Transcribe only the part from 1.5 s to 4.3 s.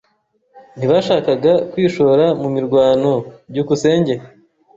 kwishora mu mirwano. byukusenge